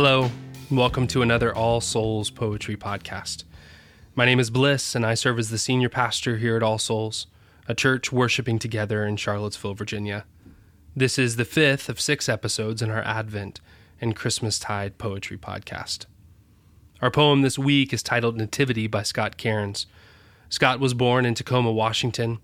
Hello, 0.00 0.30
and 0.68 0.78
welcome 0.78 1.08
to 1.08 1.22
another 1.22 1.52
All 1.52 1.80
Souls 1.80 2.30
Poetry 2.30 2.76
podcast. 2.76 3.42
My 4.14 4.26
name 4.26 4.38
is 4.38 4.48
Bliss, 4.48 4.94
and 4.94 5.04
I 5.04 5.14
serve 5.14 5.40
as 5.40 5.50
the 5.50 5.58
senior 5.58 5.88
pastor 5.88 6.36
here 6.36 6.56
at 6.56 6.62
All 6.62 6.78
Souls, 6.78 7.26
a 7.66 7.74
church 7.74 8.12
worshiping 8.12 8.60
together 8.60 9.04
in 9.04 9.16
Charlottesville, 9.16 9.74
Virginia. 9.74 10.24
This 10.94 11.18
is 11.18 11.34
the 11.34 11.44
fifth 11.44 11.88
of 11.88 12.00
six 12.00 12.28
episodes 12.28 12.80
in 12.80 12.90
our 12.92 13.02
Advent 13.02 13.60
and 14.00 14.14
Christmastide 14.14 14.98
poetry 14.98 15.36
podcast. 15.36 16.06
Our 17.02 17.10
poem 17.10 17.42
this 17.42 17.58
week 17.58 17.92
is 17.92 18.04
titled 18.04 18.36
Nativity 18.36 18.86
by 18.86 19.02
Scott 19.02 19.36
Cairns. 19.36 19.88
Scott 20.48 20.78
was 20.78 20.94
born 20.94 21.26
in 21.26 21.34
Tacoma, 21.34 21.72
Washington, 21.72 22.38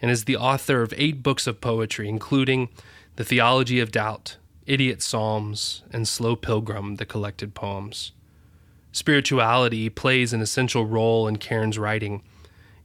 and 0.00 0.12
is 0.12 0.26
the 0.26 0.36
author 0.36 0.80
of 0.80 0.94
eight 0.96 1.24
books 1.24 1.48
of 1.48 1.60
poetry, 1.60 2.08
including 2.08 2.68
The 3.16 3.24
Theology 3.24 3.80
of 3.80 3.90
Doubt, 3.90 4.36
Idiot 4.70 5.02
Psalms, 5.02 5.82
and 5.92 6.06
Slow 6.06 6.36
Pilgrim, 6.36 6.94
the 6.94 7.04
collected 7.04 7.54
poems. 7.54 8.12
Spirituality 8.92 9.90
plays 9.90 10.32
an 10.32 10.40
essential 10.40 10.86
role 10.86 11.26
in 11.26 11.38
Cairns' 11.38 11.76
writing. 11.76 12.22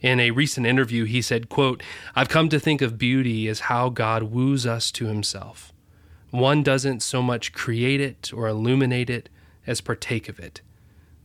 In 0.01 0.19
a 0.19 0.31
recent 0.31 0.65
interview, 0.65 1.03
he 1.03 1.21
said, 1.21 1.47
quote, 1.47 1.83
I've 2.15 2.27
come 2.27 2.49
to 2.49 2.59
think 2.59 2.81
of 2.81 2.97
beauty 2.97 3.47
as 3.47 3.69
how 3.69 3.89
God 3.89 4.23
woos 4.23 4.65
us 4.65 4.89
to 4.93 5.05
himself. 5.05 5.71
One 6.31 6.63
doesn't 6.63 7.03
so 7.03 7.21
much 7.21 7.53
create 7.53 8.01
it 8.01 8.33
or 8.33 8.47
illuminate 8.47 9.11
it 9.11 9.29
as 9.67 9.79
partake 9.79 10.27
of 10.27 10.39
it. 10.39 10.61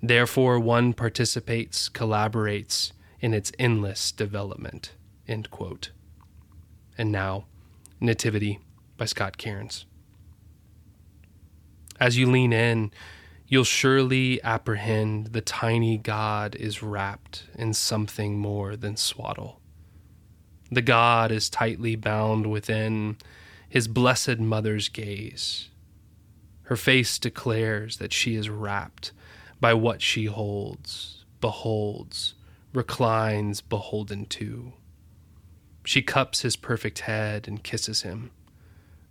Therefore, 0.02 0.60
one 0.60 0.92
participates, 0.92 1.88
collaborates 1.88 2.92
in 3.18 3.32
its 3.32 3.50
endless 3.58 4.12
development. 4.12 4.92
End 5.26 5.50
quote. 5.50 5.90
And 6.98 7.10
now, 7.10 7.46
Nativity 7.98 8.58
by 8.98 9.06
Scott 9.06 9.38
Cairns. 9.38 9.86
As 12.00 12.16
you 12.16 12.30
lean 12.30 12.52
in, 12.52 12.90
you'll 13.46 13.64
surely 13.64 14.42
apprehend 14.42 15.28
the 15.28 15.42
tiny 15.42 15.98
God 15.98 16.54
is 16.54 16.82
wrapped 16.82 17.44
in 17.54 17.74
something 17.74 18.38
more 18.38 18.74
than 18.74 18.96
swaddle. 18.96 19.60
The 20.72 20.80
God 20.82 21.30
is 21.30 21.50
tightly 21.50 21.96
bound 21.96 22.46
within 22.46 23.18
his 23.68 23.86
blessed 23.86 24.38
mother's 24.38 24.88
gaze. 24.88 25.68
Her 26.62 26.76
face 26.76 27.18
declares 27.18 27.98
that 27.98 28.12
she 28.12 28.34
is 28.34 28.48
wrapped 28.48 29.12
by 29.60 29.74
what 29.74 30.00
she 30.00 30.24
holds, 30.24 31.24
beholds, 31.40 32.34
reclines 32.72 33.60
beholden 33.60 34.24
to. 34.26 34.72
She 35.84 36.00
cups 36.00 36.42
his 36.42 36.56
perfect 36.56 37.00
head 37.00 37.46
and 37.46 37.62
kisses 37.62 38.02
him 38.02 38.30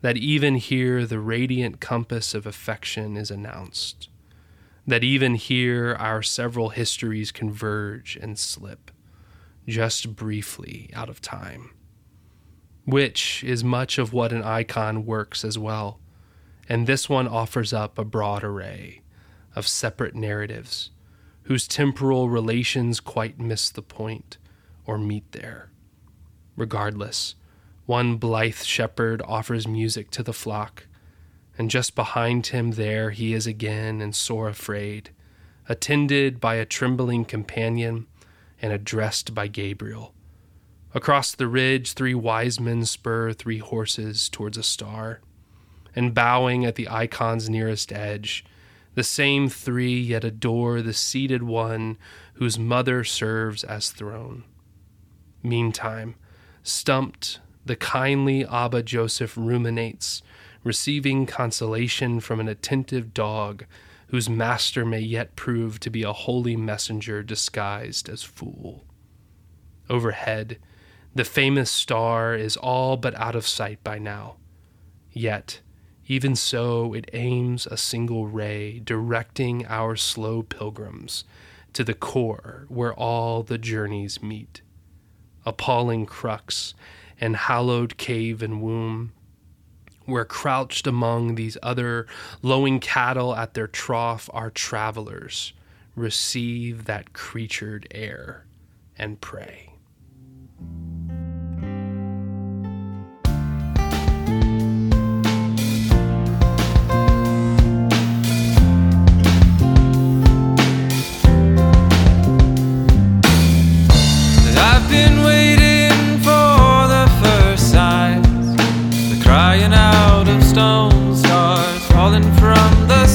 that 0.02 0.18
even 0.18 0.56
here 0.56 1.06
the 1.06 1.20
radiant 1.20 1.80
compass 1.80 2.34
of 2.34 2.46
affection 2.46 3.18
is 3.18 3.30
announced, 3.30 4.10
that 4.88 5.04
even 5.04 5.36
here 5.36 5.96
our 6.00 6.24
several 6.24 6.70
histories 6.70 7.32
converge 7.32 8.18
and 8.22 8.40
slip, 8.40 8.92
just 9.68 10.16
briefly 10.16 10.90
out 10.94 11.10
of 11.10 11.22
time, 11.22 11.72
which 12.86 13.44
is 13.44 13.64
much 13.64 13.98
of 13.98 14.14
what 14.14 14.32
an 14.32 14.42
icon 14.42 15.06
works 15.06 15.44
as 15.44 15.58
well, 15.58 16.00
and 16.68 16.88
this 16.88 17.10
one 17.10 17.28
offers 17.28 17.74
up 17.74 17.98
a 17.98 18.06
broad 18.06 18.44
array 18.44 19.02
of 19.56 19.68
separate 19.68 20.16
narratives 20.16 20.92
whose 21.44 21.68
temporal 21.68 22.30
relations 22.30 23.00
quite 23.00 23.40
miss 23.40 23.70
the 23.70 23.82
point 23.82 24.38
or 24.86 24.98
meet 24.98 25.32
there. 25.32 25.72
Regardless, 26.56 27.36
one 27.90 28.18
blithe 28.18 28.62
shepherd 28.62 29.20
offers 29.26 29.68
music 29.68 30.12
to 30.12 30.22
the 30.22 30.32
flock, 30.32 30.86
and 31.58 31.72
just 31.72 31.96
behind 31.96 32.46
him 32.46 32.74
there 32.74 33.10
he 33.10 33.34
is 33.34 33.48
again 33.48 34.00
and 34.00 34.14
sore 34.14 34.48
afraid, 34.48 35.10
attended 35.68 36.40
by 36.40 36.54
a 36.54 36.66
trembling 36.66 37.26
companion 37.26 38.06
and 38.62 38.72
addressed 38.72 39.34
by 39.34 39.48
Gabriel. 39.48 40.14
Across 40.94 41.34
the 41.34 41.48
ridge, 41.48 41.94
three 41.94 42.14
wise 42.14 42.60
men 42.60 42.86
spur 42.86 43.34
three 43.34 43.58
horses 43.58 44.30
towards 44.30 44.56
a 44.56 44.62
star, 44.62 45.20
and 45.96 46.14
bowing 46.14 46.66
at 46.66 46.76
the 46.76 46.88
icon's 46.90 47.50
nearest 47.50 47.92
edge, 47.92 48.46
the 48.94 49.04
same 49.04 49.50
three 49.50 50.00
yet 50.00 50.24
adore 50.24 50.84
the 50.84 50.94
seated 50.94 51.42
one 51.42 51.98
whose 52.34 52.60
mother 52.60 53.04
serves 53.04 53.64
as 53.64 53.90
throne. 53.90 54.44
Meantime, 55.42 56.14
stumped 56.62 57.40
the 57.70 57.76
kindly 57.76 58.44
Abba 58.44 58.82
Joseph 58.82 59.38
ruminates, 59.38 60.24
receiving 60.64 61.28
consolation 61.28 62.20
from 62.20 62.40
an 62.40 62.48
attentive 62.48 63.14
dog 63.14 63.64
whose 64.08 64.28
master 64.28 64.84
may 64.84 65.02
yet 65.02 65.36
prove 65.36 65.80
to 65.82 65.92
be 65.92 66.02
a 66.02 66.12
holy 66.12 66.56
messenger 66.56 67.22
disguised 67.22 68.10
as 68.10 68.24
fool. 68.24 68.86
Overhead, 69.88 70.58
the 71.14 71.24
famous 71.24 71.70
star 71.70 72.34
is 72.34 72.58
all 72.58 72.98
but 72.98 73.14
out 73.14 73.36
of 73.36 73.46
sight 73.46 73.84
by 73.84 74.00
now. 74.00 74.38
Yet, 75.12 75.62
even 76.08 76.36
so, 76.36 76.96
it 76.96 77.08
aims 77.14 77.68
a 77.68 77.78
single 77.78 78.26
ray, 78.26 78.80
directing 78.80 79.64
our 79.68 79.96
slow 79.96 80.42
pilgrims 80.42 81.24
to 81.74 81.84
the 81.84 81.94
core 81.94 82.66
where 82.68 82.96
all 82.96 83.44
the 83.44 83.60
journeys 83.60 84.24
meet. 84.24 84.64
Appalling 85.46 86.08
crux 86.08 86.74
and 87.20 87.36
hallowed 87.36 87.98
cave 87.98 88.42
and 88.42 88.62
womb, 88.62 89.12
where 90.06 90.26
crouched 90.26 90.88
among 90.88 91.36
these 91.36 91.58
other 91.62 92.08
lowing 92.42 92.80
cattle 92.80 93.36
at 93.36 93.54
their 93.54 93.68
trough 93.68 94.30
are 94.34 94.50
travelers, 94.50 95.54
receive 95.96 96.86
that 96.86 97.14
creatured 97.14 97.88
air 97.92 98.46
and 98.98 99.22
pray. 99.22 99.70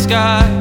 Sky. 0.05 0.55